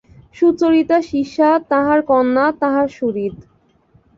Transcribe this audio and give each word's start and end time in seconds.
সুচরিতা 0.35 0.97
শিষ্যা, 1.09 1.49
তাঁহার 1.69 1.99
কন্যা, 2.03 2.45
তাঁহার 2.61 2.87
সুহৃদ। 2.89 3.35